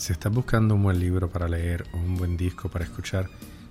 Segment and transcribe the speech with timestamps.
[0.00, 3.28] Si estás buscando un buen libro para leer o un buen disco para escuchar,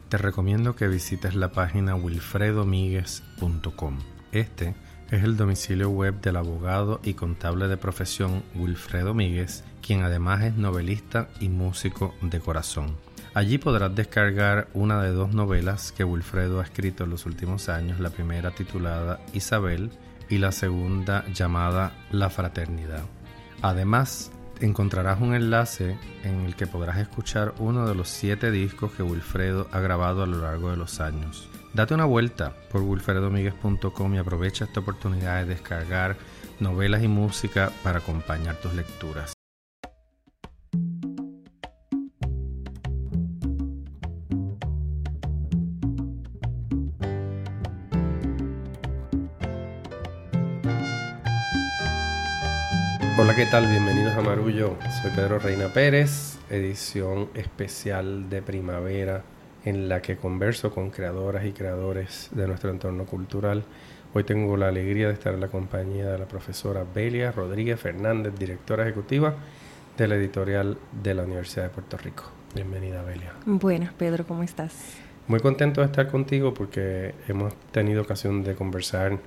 [0.09, 3.97] te recomiendo que visites la página wilfredomiguez.com.
[4.31, 4.75] Este
[5.09, 10.55] es el domicilio web del abogado y contable de profesión Wilfredo Míguez, quien además es
[10.55, 12.95] novelista y músico de corazón.
[13.33, 17.99] Allí podrás descargar una de dos novelas que Wilfredo ha escrito en los últimos años,
[17.99, 19.89] la primera titulada Isabel
[20.29, 23.05] y la segunda llamada La Fraternidad.
[23.63, 29.03] Además, encontrarás un enlace en el que podrás escuchar uno de los siete discos que
[29.03, 31.47] Wilfredo ha grabado a lo largo de los años.
[31.73, 36.17] Date una vuelta por wilfredomiguez.com y aprovecha esta oportunidad de descargar
[36.59, 39.38] novelas y música para acompañar tus lecturas.
[53.39, 53.67] ¿Qué tal?
[53.67, 54.75] Bienvenidos a Marullo.
[55.01, 59.23] Soy Pedro Reina Pérez, edición especial de primavera
[59.63, 63.63] en la que converso con creadoras y creadores de nuestro entorno cultural.
[64.13, 68.33] Hoy tengo la alegría de estar en la compañía de la profesora Belia Rodríguez Fernández,
[68.37, 69.35] directora ejecutiva
[69.97, 72.25] de la editorial de la Universidad de Puerto Rico.
[72.53, 73.31] Bienvenida, Belia.
[73.45, 74.73] Buenas, Pedro, ¿cómo estás?
[75.29, 79.17] Muy contento de estar contigo porque hemos tenido ocasión de conversar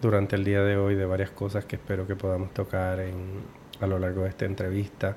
[0.00, 3.42] durante el día de hoy de varias cosas que espero que podamos tocar en,
[3.80, 5.16] a lo largo de esta entrevista.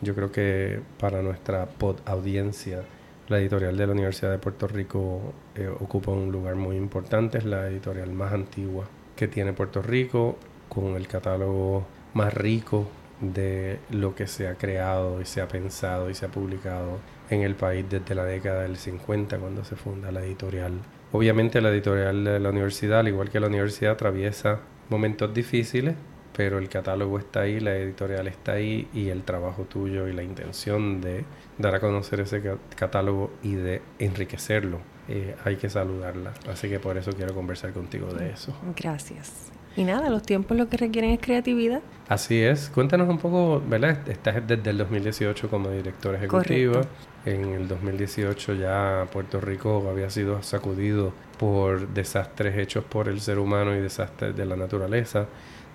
[0.00, 2.82] Yo creo que para nuestra pod audiencia,
[3.28, 7.44] la editorial de la Universidad de Puerto Rico eh, ocupa un lugar muy importante, es
[7.44, 10.36] la editorial más antigua que tiene Puerto Rico,
[10.68, 11.84] con el catálogo
[12.14, 12.86] más rico
[13.20, 16.98] de lo que se ha creado y se ha pensado y se ha publicado
[17.30, 20.74] en el país desde la década del 50 cuando se funda la editorial
[21.12, 25.94] Obviamente la editorial de la universidad, al igual que la universidad, atraviesa momentos difíciles,
[26.36, 30.22] pero el catálogo está ahí, la editorial está ahí y el trabajo tuyo y la
[30.22, 31.24] intención de
[31.58, 32.42] dar a conocer ese
[32.76, 34.78] catálogo y de enriquecerlo,
[35.08, 36.34] eh, hay que saludarla.
[36.48, 38.54] Así que por eso quiero conversar contigo de eso.
[38.76, 39.50] Gracias.
[39.78, 41.82] Y nada, los tiempos lo que requieren es creatividad.
[42.08, 42.68] Así es.
[42.68, 44.08] Cuéntanos un poco, ¿verdad?
[44.08, 46.80] Estás desde el 2018 como directora ejecutiva.
[47.24, 53.38] En el 2018 ya Puerto Rico había sido sacudido por desastres hechos por el ser
[53.38, 55.26] humano y desastres de la naturaleza.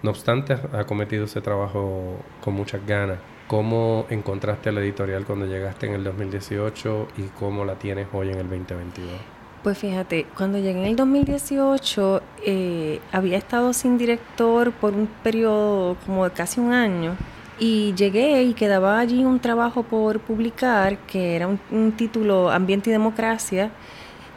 [0.02, 3.20] No obstante, ha cometido ese trabajo con muchas ganas.
[3.48, 8.40] ¿Cómo encontraste la editorial cuando llegaste en el 2018 y cómo la tienes hoy en
[8.40, 9.33] el 2022?
[9.64, 15.96] Pues fíjate, cuando llegué en el 2018 eh, había estado sin director por un periodo
[16.06, 17.16] como de casi un año
[17.60, 22.94] y llegué y quedaba allí un trabajo por publicar que era un, título Ambiente y
[22.94, 23.72] Democracia.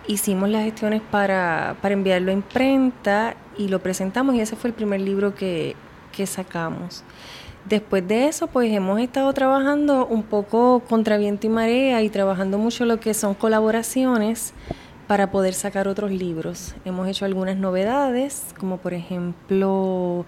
[0.07, 4.75] Hicimos las gestiones para, para, enviarlo a imprenta y lo presentamos y ese fue el
[4.75, 5.75] primer libro que,
[6.13, 7.03] que sacamos.
[7.65, 12.59] Después de eso, pues hemos estado trabajando un poco contra viento y marea y trabajando
[12.59, 14.55] mucho lo que son colaboraciones
[15.07, 16.75] para poder sacar otros libros.
[16.85, 20.27] Hemos hecho algunas novedades, como por ejemplo,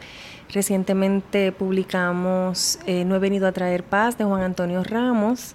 [0.53, 5.55] recientemente publicamos eh, No he venido a traer paz de Juan Antonio Ramos,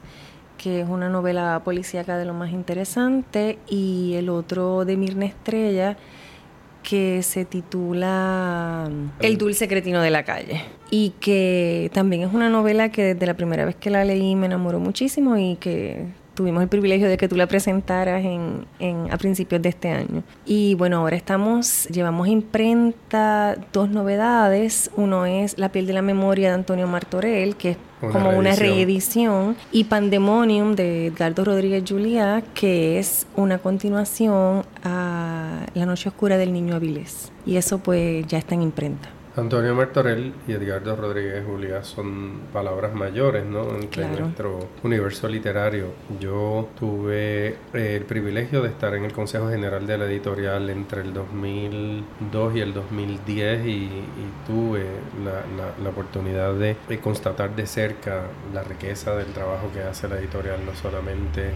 [0.58, 5.98] que es una novela policíaca de lo más interesante, y el otro de Mirna Estrella,
[6.84, 10.62] que se titula El dulce cretino de la calle
[10.92, 14.46] y que también es una novela que desde la primera vez que la leí me
[14.46, 19.18] enamoró muchísimo y que tuvimos el privilegio de que tú la presentaras en, en, a
[19.18, 20.24] principios de este año.
[20.46, 24.92] Y bueno, ahora estamos, llevamos imprenta dos novedades.
[24.96, 27.78] Uno es La piel de la memoria de Antonio Martorell, que es
[28.12, 35.86] como una reedición, y Pandemonium de Edgardo Rodríguez Juliá, que es una continuación a La
[35.86, 37.32] noche oscura del niño Avilés.
[37.46, 39.10] Y eso pues ya está en imprenta.
[39.36, 43.68] Antonio Martorell y Edgardo Rodríguez Julia son palabras mayores, ¿no?
[43.80, 45.88] En nuestro universo literario.
[46.20, 51.02] Yo tuve eh, el privilegio de estar en el Consejo General de la Editorial entre
[51.02, 53.90] el 2002 y el 2010 y,
[54.46, 54.86] tuve
[55.24, 58.24] la, oportunidad de constatar de cerca
[58.54, 61.54] la riqueza del trabajo que hace la editorial, no solamente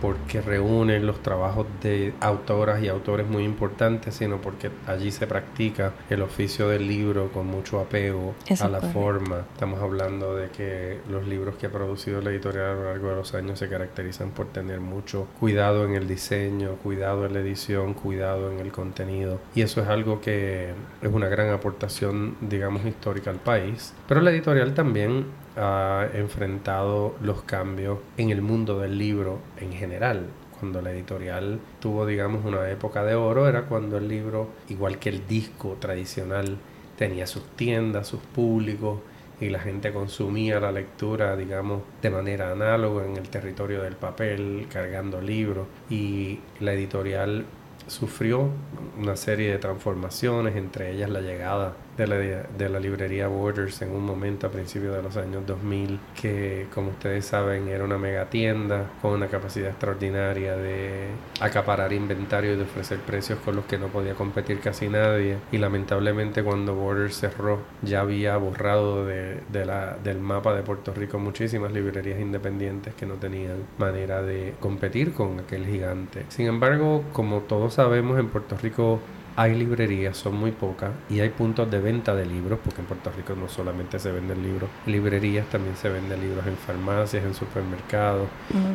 [0.00, 5.92] porque reúnen los trabajos de autoras y autores muy importantes, sino porque allí se practica
[6.08, 9.44] el oficio del libro con mucho apego a la forma.
[9.52, 13.16] Estamos hablando de que los libros que ha producido la editorial a lo largo de
[13.16, 17.94] los años se caracterizan por tener mucho cuidado en el diseño, cuidado en la edición,
[17.94, 19.40] cuidado en el contenido.
[19.54, 20.72] Y eso es algo que
[21.02, 23.94] es una gran aportación, digamos, histórica al país.
[24.08, 25.26] Pero la editorial también
[25.60, 30.26] ha enfrentado los cambios en el mundo del libro en general.
[30.58, 35.10] Cuando la editorial tuvo, digamos, una época de oro, era cuando el libro, igual que
[35.10, 36.58] el disco tradicional,
[36.96, 39.00] tenía sus tiendas, sus públicos,
[39.40, 44.66] y la gente consumía la lectura, digamos, de manera análoga en el territorio del papel,
[44.70, 47.46] cargando libros y la editorial
[47.86, 48.50] sufrió
[48.98, 51.74] una serie de transformaciones, entre ellas la llegada
[52.06, 56.90] de la, librería Borders en un momento a principios de los años 2000, que como
[56.90, 61.08] ustedes saben era una mega tienda con una capacidad extraordinaria de
[61.40, 65.36] acaparar inventario y de ofrecer precios con los que no podía competir casi nadie.
[65.52, 71.72] Y lamentablemente cuando Borders cerró ya había borrado de, del mapa de Puerto Rico muchísimas
[71.72, 76.24] librerías independientes que no tenían manera de competir con aquel gigante.
[76.28, 79.00] Sin embargo, como todos sabemos, en Puerto Rico
[79.36, 83.10] hay librerías, son muy pocas, y hay puntos de venta de libros, porque en Puerto
[83.16, 88.28] Rico no solamente se venden libros librerías, también se venden libros en farmacias, en supermercados,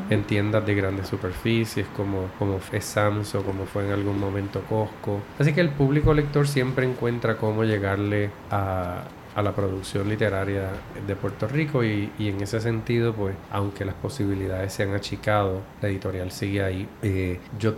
[0.09, 5.21] en tiendas de grandes superficies, como, como fue Samso, como fue en algún momento Costco.
[5.39, 9.03] Así que el público lector siempre encuentra cómo llegarle a,
[9.35, 10.69] a la producción literaria
[11.05, 15.61] de Puerto Rico y, y, en ese sentido, pues, aunque las posibilidades se han achicado,
[15.81, 16.87] la editorial sigue ahí.
[17.01, 17.75] Eh, yo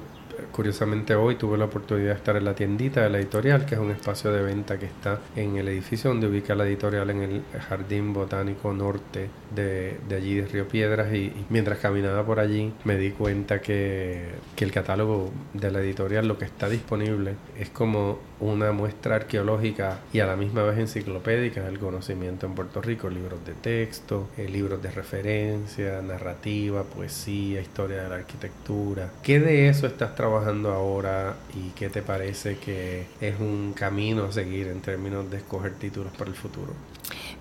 [0.51, 3.81] curiosamente hoy tuve la oportunidad de estar en la tiendita de la editorial, que es
[3.81, 7.41] un espacio de venta que está en el edificio donde ubica la editorial en el
[7.67, 13.11] Jardín Botánico Norte de, allí de Río Piedras y, mientras caminaba por allí me di
[13.11, 18.71] cuenta que, que el catálogo de la editorial lo que está disponible es como una
[18.71, 23.53] muestra arqueológica y a la misma vez enciclopédica del conocimiento en Puerto Rico, libros de
[23.53, 29.09] texto, eh, libros de referencia, narrativa, poesía, historia de la arquitectura.
[29.23, 34.31] ¿Qué de eso estás trabajando ahora y qué te parece que es un camino a
[34.31, 36.73] seguir en términos de escoger títulos para el futuro?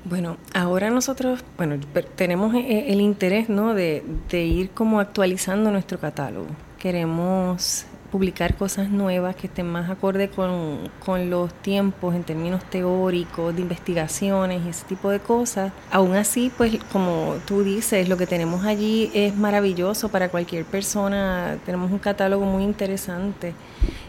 [0.04, 1.78] Bueno, ahora nosotros, bueno,
[2.14, 3.74] tenemos eh, el interés, ¿no?
[3.74, 6.46] De ir como actualizando nuestro catálogo.
[6.78, 13.54] Queremos publicar cosas nuevas que estén más acorde con, con, los tiempos en términos teóricos,
[13.54, 15.70] de investigaciones y ese tipo de cosas.
[15.90, 21.58] Aún así, pues como tú dices, lo que tenemos allí es maravilloso para cualquier persona.
[21.66, 23.52] Tenemos un catálogo muy interesante,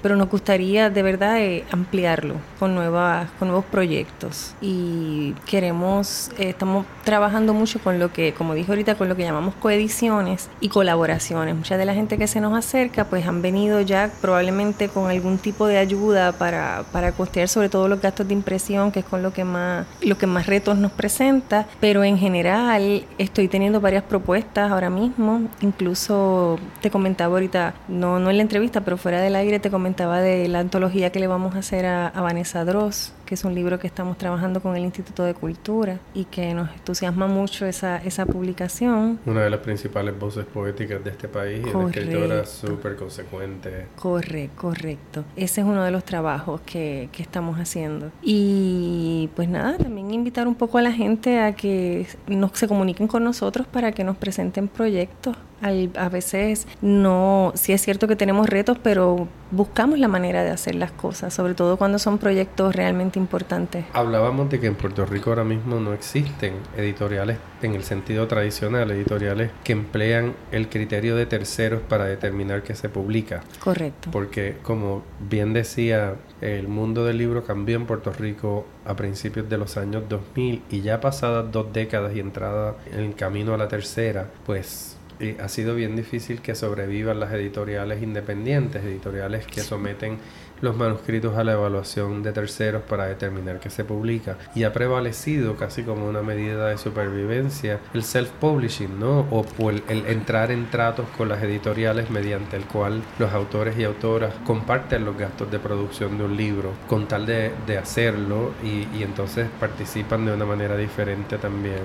[0.01, 4.56] pero nos gustaría de verdad eh, ampliarlo con, nuevas, con nuevos proyectos.
[4.62, 9.24] Y queremos, eh, estamos trabajando mucho con lo que, como dijo ahorita, con lo que
[9.24, 11.57] llamamos coediciones y colaboraciones.
[11.57, 15.38] Mucha de la gente que se nos acerca, pues han venido ya probablemente con algún
[15.38, 19.24] tipo de ayuda para, para costear sobre todo los gastos de impresión, que es con
[19.24, 24.04] lo que más, lo que más retos nos presenta, pero en general estoy teniendo varias
[24.04, 29.36] propuestas ahora mismo, incluso te comentaba ahorita, no, no en la entrevista, pero fuera del
[29.36, 33.14] aire te comentaba de la antología que le vamos a hacer a, a Vanessa Dross,
[33.28, 36.72] que es un libro que estamos trabajando con el Instituto de Cultura y que nos
[36.74, 39.20] entusiasma mucho esa, esa publicación.
[39.26, 44.62] Una de las principales voces poéticas de este país y una escritora súper consecuente Correcto,
[44.62, 45.26] correcto.
[45.36, 48.12] Ese es uno de los trabajos que, que, estamos haciendo.
[48.22, 53.08] Y pues nada, también invitar un poco a la gente a que nos, se comuniquen
[53.08, 58.48] con nosotros para que nos presenten proyectos a veces no, sí es cierto que tenemos
[58.48, 63.20] retos, pero buscamos la manera de hacer las cosas, sobre todo cuando son proyectos realmente
[63.20, 63.86] importantes.
[63.94, 68.92] Hablábamos de que en Puerto Rico ahora mismo no existen editoriales en el sentido tradicional,
[68.92, 73.42] editoriales que emplean el criterio de terceros para determinar qué se publica.
[73.60, 74.10] Correcto.
[74.12, 79.58] Porque como bien decía, el mundo del libro cambió en Puerto Rico a principios de
[79.58, 83.68] los años 2000 y ya pasadas dos décadas y entrada en el camino a la
[83.68, 90.19] tercera, pues y ha sido bien difícil que sobrevivan las editoriales independientes, editoriales que someten
[90.62, 95.56] los manuscritos a la evaluación de terceros para determinar qué se publica y ha prevalecido
[95.56, 99.28] casi como una medida de supervivencia el self-publishing, ¿no?
[99.31, 104.33] O, el, entrar en tratos con las editoriales mediante el cual los autores y autoras
[104.45, 109.04] comparten los gastos de producción de un libro con tal de, de hacerlo y, y,
[109.04, 111.81] entonces participan de una manera diferente también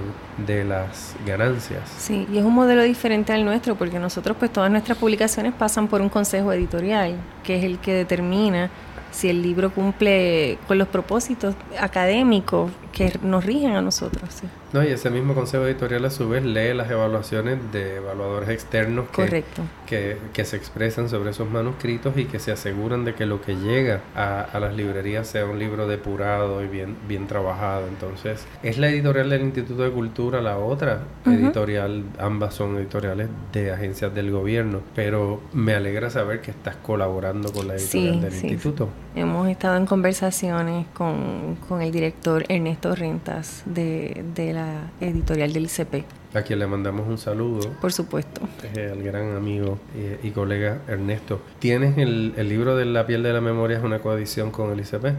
[0.47, 1.83] de las ganancias.
[1.99, 5.87] Sí, y es un modelo diferente al nuestro porque nosotros pues todas nuestras publicaciones pasan
[5.87, 8.71] por un consejo editorial que es el que determina
[9.13, 14.31] si el libro cumple con los propósitos académicos que nos rigen a nosotros.
[14.31, 14.47] ¿sí?
[14.73, 19.09] No, y ese mismo consejo editorial a su vez lee las evaluaciones de evaluadores externos
[19.11, 19.45] que,
[19.87, 23.57] que, que, se expresan sobre esos manuscritos y que se aseguran de que lo que
[23.57, 27.87] llega a, a, las librerías sea un libro depurado y bien, bien trabajado.
[27.87, 33.73] Entonces, es la editorial del Instituto de Cultura la otra editorial, ambas son editoriales de
[33.73, 38.89] agencias del gobierno, pero me alegra saber que estás colaborando con la editorial del instituto.
[39.15, 45.65] Hemos estado en conversaciones con, con el director Ernesto Rentas de, de la editorial del
[45.65, 46.05] ICP.
[46.35, 47.71] A quien le mandamos un saludo.
[47.81, 48.41] Por supuesto.
[48.75, 49.79] al gran amigo
[50.23, 51.41] y, colega Ernesto.
[51.59, 53.79] ¿Tienes el, el, libro de La piel de la memoria?
[53.79, 55.15] ¿Es una coedición con el ICP?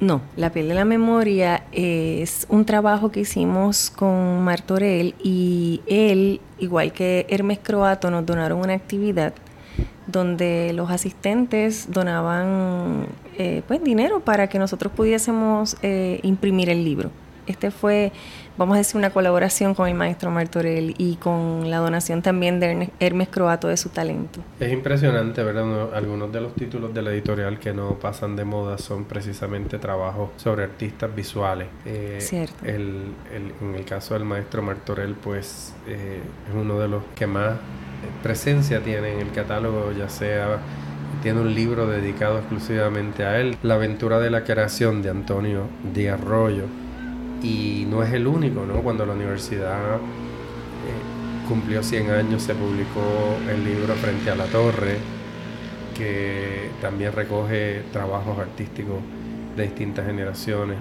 [0.00, 6.40] No, La piel de la memoria es un trabajo que hicimos con Martorell y él,
[6.58, 9.34] igual que Hermes Croato, nos donaron una actividad
[10.06, 13.06] donde los asistentes donaban
[13.38, 17.10] eh, pues dinero para que nosotros pudiésemos eh, imprimir el libro.
[17.46, 18.10] Este fue,
[18.56, 22.90] vamos a decir, una colaboración con el maestro Martorell y con la donación también de
[23.00, 24.40] Hermes Croato de su talento.
[24.58, 25.92] Es impresionante, ¿verdad?
[25.94, 30.30] Algunos de los títulos de la editorial que no pasan de moda son precisamente trabajos
[30.36, 31.68] sobre artistas visuales.
[31.84, 32.64] Eh, Cierto.
[32.64, 33.12] El,
[33.60, 37.56] en el caso del maestro Martorell, pues es uno de los que más
[38.22, 40.60] presencia tiene en el catálogo, ya sea
[41.24, 46.10] tiene un libro dedicado exclusivamente a él, La aventura de la creación de Antonio de
[46.10, 46.64] Arroyo.
[47.42, 48.82] Y no es el único, ¿no?
[48.82, 54.98] Cuando la universidad eh, cumplió 100 años se publicó el libro Frente a la Torre,
[55.96, 58.98] que también recoge trabajos artísticos
[59.56, 60.76] de distintas generaciones.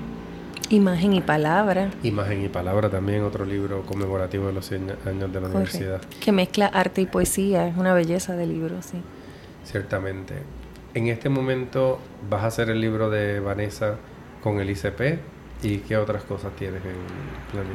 [0.70, 1.90] Imagen y palabra.
[2.04, 6.02] Imagen y palabra también, otro libro conmemorativo de los 100 años de la universidad.
[6.20, 8.98] Que mezcla arte y poesía, es una belleza de libro, sí.
[9.64, 10.36] Ciertamente.
[10.94, 13.98] En este momento vas a hacer el libro de Vanessa
[14.42, 15.20] con el ICP
[15.64, 17.66] y qué otras cosas tienes en plan.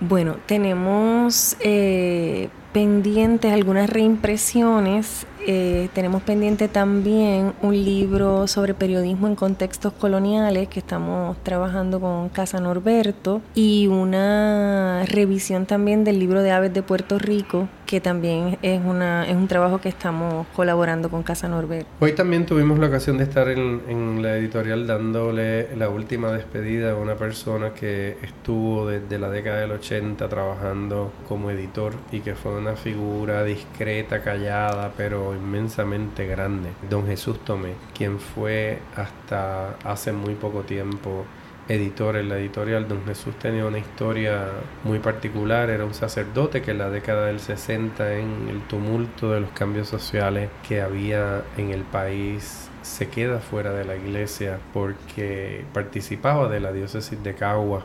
[0.00, 9.34] Bueno, tenemos eh, pendientes algunas reimpresiones eh, tenemos pendiente también un libro sobre periodismo en
[9.34, 16.52] contextos coloniales que estamos trabajando con Casa Norberto y una revisión también del libro de
[16.52, 21.22] aves de Puerto Rico que también es, una, es un trabajo que estamos colaborando con
[21.22, 21.86] Casa Norberto.
[22.00, 26.92] Hoy también tuvimos la ocasión de estar en, en la editorial dándole la última despedida
[26.92, 32.34] a una persona que estuvo desde la década del 80 trabajando como editor y que
[32.34, 40.12] fue una figura discreta, callada, pero inmensamente grande, don Jesús Tomé, quien fue hasta hace
[40.12, 41.24] muy poco tiempo
[41.68, 42.88] editor en la editorial.
[42.88, 44.46] Don Jesús tenía una historia
[44.84, 49.40] muy particular, era un sacerdote que en la década del 60, en el tumulto de
[49.40, 55.64] los cambios sociales que había en el país, se queda fuera de la iglesia porque
[55.72, 57.84] participaba de la diócesis de Cagua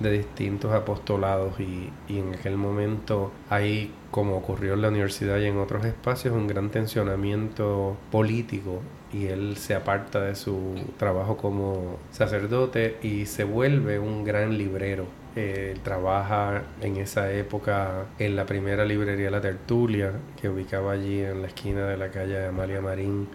[0.00, 5.46] de distintos apostolados y, y, en aquel momento hay, como ocurrió en la universidad y
[5.46, 8.80] en otros espacios, un gran tensionamiento político
[9.12, 15.19] y él se aparta de su trabajo como sacerdote y se vuelve un gran librero
[15.36, 21.42] eh, trabaja en esa época en la primera librería La Tertulia, que ubicaba allí en
[21.42, 23.28] la esquina de la calle Amalia Marín,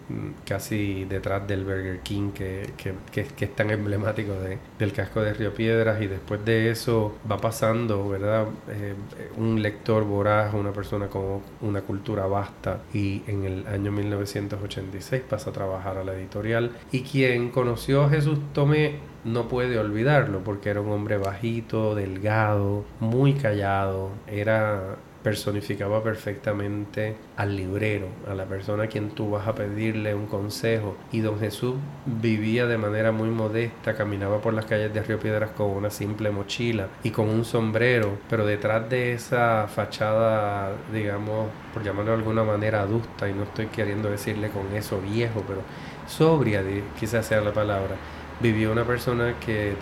[0.46, 5.34] casi detrás del Burger King, que, que, que, es tan emblemático de, del casco de
[5.34, 6.02] Río Piedras.
[6.02, 8.48] Y después de eso va pasando, ¿verdad?
[8.70, 8.94] Eh,
[9.38, 15.50] un lector voraz, una persona con una cultura vasta, y en el año 1986 pasa
[15.50, 16.72] a trabajar a la editorial.
[16.92, 22.86] Y quien conoció a Jesús Tomé no puede olvidarlo porque era un hombre bajito, delgado,
[23.00, 29.56] muy callado, era personificaba perfectamente al librero, a la persona a quien tú vas a
[29.56, 30.96] pedirle un consejo.
[31.12, 31.74] Y don Jesús
[32.06, 36.30] vivía de manera muy modesta, caminaba por las calles de Río Piedras con una simple
[36.30, 42.44] mochila y con un sombrero, pero detrás de esa fachada, digamos, por llamarlo de alguna
[42.44, 45.62] manera adusta, y no estoy queriendo decirle con eso viejo, pero
[46.06, 46.62] sobria,
[47.00, 47.96] quizás sea la palabra
[48.40, 49.76] vivió una persona que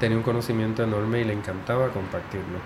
[0.00, 2.58] tenía un conocimiento enorme y le encantaba compartirlo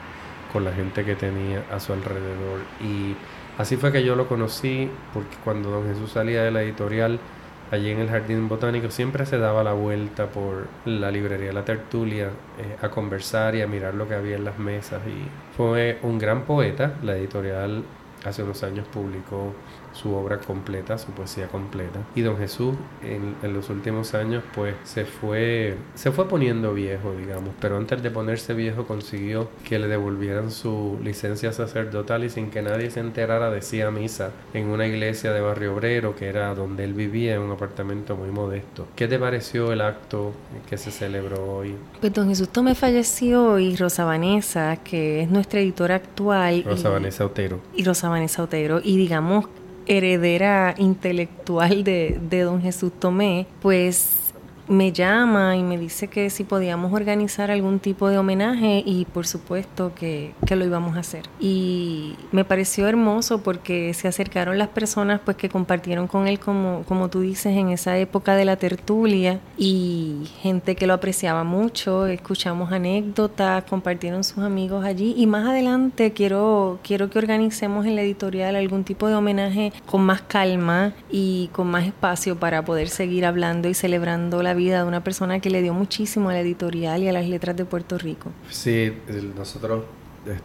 [0.53, 2.61] con la gente que tenía a su alrededor.
[2.81, 3.15] Y
[3.59, 7.19] así fue que yo lo conocí, porque cuando don Jesús salía de la editorial,
[7.71, 12.31] allí en el Jardín Botánico, siempre se daba la vuelta por la librería La Tertulia
[12.59, 15.03] eh, a conversar y a mirar lo que había en las mesas.
[15.07, 17.85] Y fue un gran poeta, la editorial
[18.25, 19.53] hace unos años publicó
[19.97, 22.01] su obra completa, su poesía completa.
[22.15, 27.55] Y don Jesús en, los últimos años pues se fue, se fue poniendo viejo, digamos,
[27.61, 32.63] pero antes de ponerse viejo consiguió que le devolvieran su licencia sacerdotal y sin que
[32.63, 36.95] nadie se enterara decía misa en una iglesia de Barrio Obrero, que era donde él
[36.95, 38.87] vivía, en un apartamento muy modesto.
[38.95, 40.33] ¿Qué te pareció el acto
[40.69, 41.75] que se celebró hoy?
[42.01, 46.65] Pues don Jesús Tomé falleció y Rosa Vanessa, que es nuestra editora actual.
[46.65, 47.61] Rosa Vanessa Otero.
[47.75, 48.81] Y Rosa Vanessa Otero.
[48.83, 49.47] Y digamos
[49.87, 54.26] heredera intelectual de, de don Jesús Tomé, pues
[54.69, 59.27] me llama y me dice que si podíamos organizar algún tipo de homenaje y por
[59.27, 61.25] supuesto que, lo íbamos a hacer.
[61.39, 66.83] Y me pareció hermoso porque se acercaron las personas pues que compartieron con él como,
[66.89, 72.07] como tú dices en esa época de la tertulia y gente que lo apreciaba mucho,
[72.07, 78.03] escuchamos anécdotas, compartieron sus amigos allí y más adelante quiero, quiero que organicemos en la
[78.03, 83.27] editorial algún tipo de homenaje con más calma y con más espacio para poder seguir
[83.27, 87.03] hablando y celebrando la vida de una persona que le dio muchísimo a la editorial
[87.03, 88.33] y a las letras de Puerto Rico.
[88.51, 88.93] Sí,
[89.37, 89.85] nosotros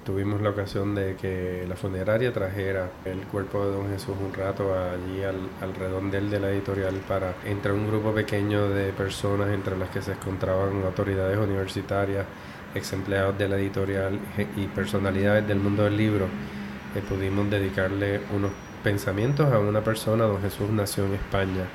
[0.03, 4.73] tuvimos la ocasión de que la funeraria trajera el cuerpo de don Jesús un rato
[4.73, 9.77] allí al, al redondel de la editorial para entre un grupo pequeño de personas entre
[9.77, 12.25] las que se encontraban autoridades universitarias,
[12.75, 14.19] ex empleados de la editorial
[14.55, 16.25] y personalidades del mundo del libro,
[16.95, 18.51] eh, pudimos dedicarle unos
[18.83, 21.65] pensamientos a una persona, don Jesús nació en España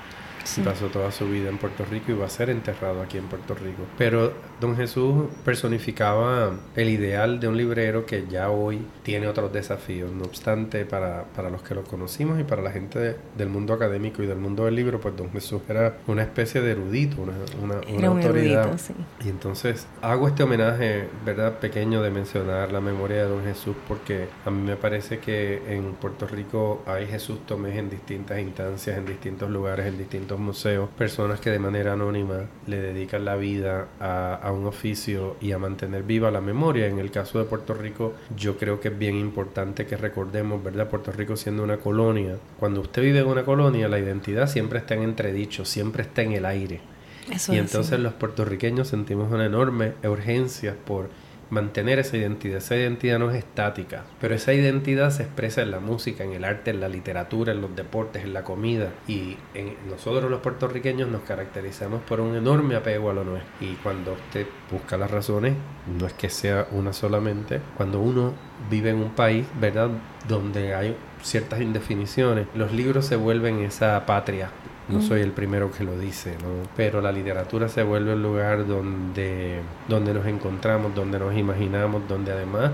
[0.65, 3.55] Pasó toda su vida en Puerto Rico y va a ser enterrado aquí en Puerto
[3.55, 3.83] Rico.
[3.99, 10.11] Pero don Jesús personificaba el ideal de un librero que ya hoy tiene otros desafíos.
[10.13, 14.23] No obstante, para, para los que lo conocimos y para la gente del mundo académico
[14.23, 17.35] y del mundo del libro, pues don Jesús era una especie de erudito, una,
[17.93, 18.71] una, autoridad.
[19.25, 21.59] Y entonces hago este homenaje, ¿verdad?
[21.59, 25.95] Pequeño de mencionar la memoria de don Jesús porque a mí me parece que en
[25.95, 31.41] Puerto Rico hay Jesús Tomés en distintas instancias, en distintos lugares, en distintos museos, personas
[31.41, 36.31] que de manera anónima le dedican la vida a, un oficio y a mantener viva
[36.31, 36.87] la memoria.
[36.87, 40.89] En el caso de Puerto Rico, yo creo que es bien importante que recordemos, ¿verdad?
[40.89, 42.37] Puerto Rico siendo una colonia.
[42.59, 46.33] Cuando usted vive en una colonia, la identidad siempre está en entredicho, siempre está en
[46.33, 46.81] el aire.
[47.49, 51.09] y entonces los puertorriqueños sentimos una enorme urgencia por
[51.51, 52.59] mantener esa identidad.
[52.59, 56.45] Esa identidad no es estática, pero esa identidad se expresa en la música, en el
[56.45, 58.91] arte, en la literatura, en los deportes, en la comida.
[59.07, 59.37] Y
[59.89, 63.51] nosotros los puertorriqueños nos caracterizamos por un enorme apego a lo nuestro.
[63.61, 65.55] Y cuando usted busca las razones,
[65.99, 68.35] no es que sea una solamente, cuando uno
[68.71, 69.91] vive en un país, ¿verdad?,
[70.29, 74.51] donde hay ciertas indefiniciones, los libros se vuelven esa patria
[74.89, 76.69] no soy el primero que lo dice, ¿no?
[76.77, 82.33] pero la literatura se vuelve un lugar donde, donde nos encontramos, donde nos imaginamos, donde
[82.33, 82.71] además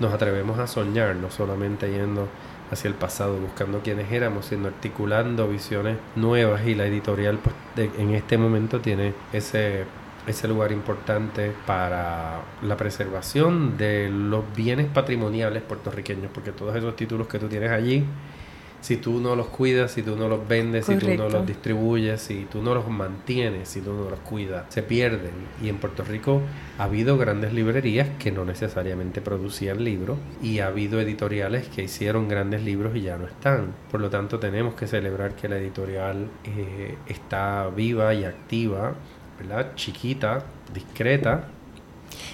[0.00, 2.28] nos atrevemos a soñar, no solamente yendo
[2.70, 7.54] hacia el pasado, buscando quiénes éramos, sino articulando visiones nuevas y la editorial pues,
[7.98, 9.84] en este momento tiene ese
[10.26, 17.26] ese lugar importante para la preservación de los bienes patrimoniales puertorriqueños, porque todos esos títulos
[17.26, 18.04] que tú tienes allí
[18.82, 22.20] si tú no los cuidas, si tú no los vendes, si tú no los distribuyes,
[22.20, 25.30] si tú no los mantienes, si tú no los cuidas, se pierden.
[25.62, 26.42] Y en Puerto Rico
[26.78, 32.28] ha habido grandes librerías que no necesariamente producían libros y ha habido editoriales que hicieron
[32.28, 33.72] grandes libros y ya no están.
[33.90, 38.94] Por lo tanto, tenemos que celebrar que la editorial eh, está viva y activa,
[39.38, 39.76] ¿verdad?
[39.76, 41.48] Chiquita, discreta,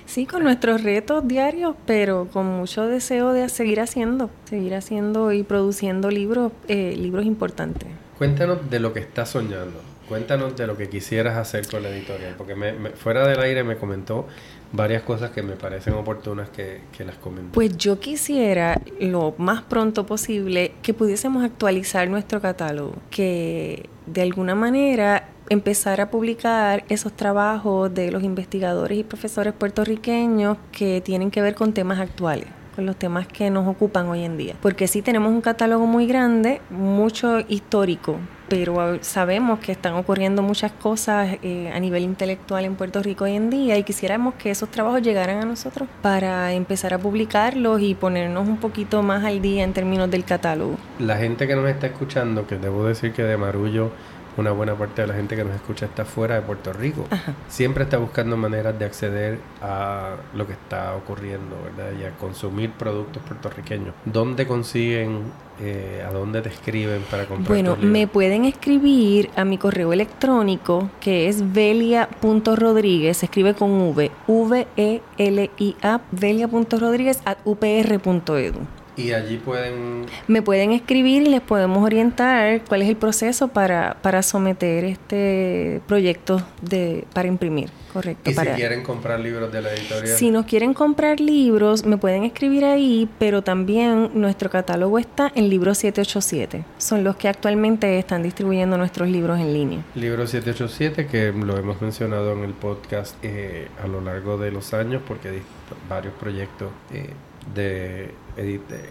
[0.07, 5.43] Sí, con nuestros retos diarios, pero con mucho deseo de seguir haciendo, seguir haciendo y
[5.43, 7.89] produciendo libros, eh, libros importantes.
[8.19, 9.81] Cuéntanos de lo que estás soñando.
[10.09, 13.77] Cuéntanos de lo que quisieras hacer con la editorial, porque me, fuera del aire me
[13.77, 14.27] comentó
[14.73, 17.53] varias cosas que me parecen oportunas que, que las comentó.
[17.53, 24.55] Pues yo quisiera lo más pronto posible que pudiésemos actualizar nuestro catálogo, que de alguna
[24.55, 31.43] manera empezar a publicar esos trabajos de los investigadores y profesores puertorriqueños que tienen que
[31.43, 34.55] ver con temas actuales con los temas que nos ocupan hoy en día.
[34.63, 40.71] Porque sí tenemos un catálogo muy grande, mucho histórico, pero sabemos que están ocurriendo muchas
[40.71, 44.71] cosas eh, a nivel intelectual en Puerto Rico hoy en día y quisiéramos que esos
[44.71, 49.65] trabajos llegaran a nosotros para empezar a publicarlos y ponernos un poquito más al día
[49.65, 50.77] en términos del catálogo.
[51.01, 53.91] La gente que nos está escuchando, que debo decir que de Marullo
[54.39, 57.07] una buena parte de la gente que nos escucha está fuera de Puerto Rico.
[57.49, 61.91] Siempre está buscando maneras de acceder a lo que está ocurriendo, ¿verdad?
[62.01, 63.95] Y a consumir productos puertorriqueños.
[64.05, 65.23] ¿Dónde consiguen,
[65.61, 67.49] eh, a dónde te escriben para comprar?
[67.49, 74.13] Bueno, me pueden escribir a mi correo electrónico que es velia.rodríguez, se escribe con V,
[74.29, 78.78] V-E-L-I-A, velia.rodríguez at upr.edu.
[78.99, 80.07] Y allí pueden...
[80.27, 85.81] Me pueden escribir y les podemos orientar cuál es el proceso para, para someter este
[85.87, 88.31] proyecto de, para imprimir, correcto.
[88.31, 90.17] Y si quieren comprar libros de la editorial.
[90.17, 95.49] Si nos quieren comprar libros, me pueden escribir ahí, pero también nuestro catálogo está en
[95.49, 96.65] Libro 787.
[96.79, 99.85] Son los que actualmente están distribuyendo nuestros libros en línea.
[99.95, 104.75] Libro 787, que lo hemos mencionado en el podcast eh, a lo largo de los
[104.75, 105.43] años, porque hay
[105.89, 107.11] varios proyectos eh,
[107.55, 108.11] de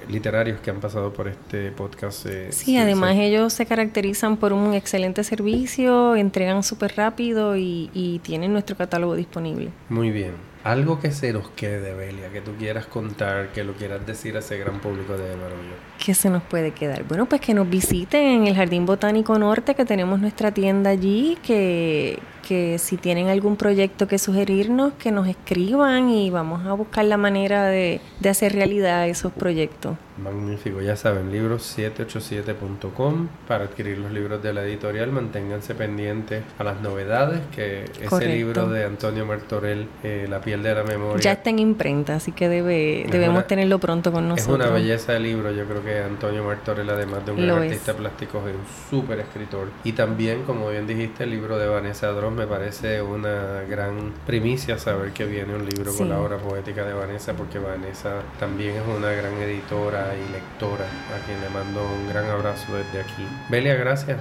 [0.10, 2.26] literarios que han pasado por este podcast.
[2.26, 8.20] Eh, sí, además ellos se caracterizan por un excelente servicio, entregan súper rápido y, y,
[8.20, 9.70] tienen nuestro catálogo disponible.
[9.90, 10.32] Muy bien.
[10.64, 14.40] Algo que se nos quede, Belia, que tú quieras contar, que lo quieras decir a
[14.40, 15.76] ese gran público de Marullo.
[16.04, 17.04] ¿Qué se nos puede quedar?
[17.04, 21.38] Bueno, pues que nos visiten en el Jardín Botánico Norte, que tenemos nuestra tienda allí,
[21.42, 27.06] que, que si tienen algún proyecto que sugerirnos, que nos escriban y vamos a buscar
[27.06, 29.98] la manera de, de hacer realidad esos proyectos.
[30.18, 35.12] Magnífico, ya saben, libros787.com para adquirir los libros de la editorial.
[35.12, 40.74] Manténganse pendientes a las novedades, que ese libro de Antonio Martorell, eh, La piel de
[40.74, 41.22] la memoria.
[41.22, 44.60] Ya está en imprenta, así que debe, debemos tenerlo pronto con nosotros.
[44.60, 47.94] Es una belleza de libro, yo creo que Antonio Martorell, además de un gran artista
[47.94, 49.68] plástico, es un súper escritor.
[49.84, 54.78] Y también, como bien dijiste, el libro de Vanessa Dross me parece una gran primicia
[54.78, 58.84] saber que viene un libro con la obra poética de Vanessa, porque Vanessa también es
[58.88, 63.28] una gran editora y lectora, a quien le mando un gran abrazo desde aquí.
[63.50, 64.20] Belia, gracias.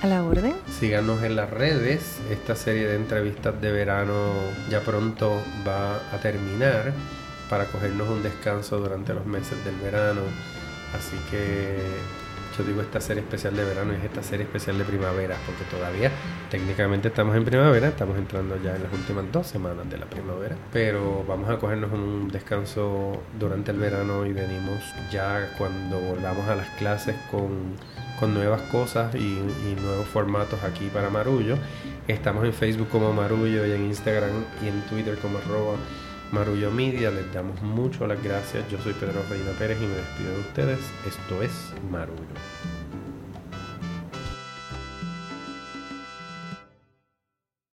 [0.00, 0.54] A la orden.
[0.70, 2.20] Síganos en las redes.
[2.30, 4.30] Esta serie de entrevistas de verano
[4.70, 6.92] ya pronto va a terminar
[7.50, 10.20] para cogernos un descanso durante los meses del verano.
[10.94, 11.78] Así que
[12.56, 16.10] yo digo esta serie especial de verano es esta serie especial de primavera, porque todavía
[16.50, 20.56] técnicamente estamos en primavera, estamos entrando ya en las últimas dos semanas de la primavera,
[20.72, 26.54] pero vamos a cogernos un descanso durante el verano y venimos ya cuando volvamos a
[26.54, 27.76] las clases con,
[28.24, 31.58] nuevas cosas y, y nuevos formatos aquí para Marullo.
[32.08, 35.76] Estamos en Facebook como Marullo y en Instagram y en Twitter como arroba
[36.34, 37.12] Marullo Media.
[37.12, 38.68] Les damos mucho las gracias.
[38.68, 40.80] Yo soy Pedro Reina Pérez y me despido de ustedes.
[41.06, 41.52] Esto es
[41.90, 42.73] Marullo.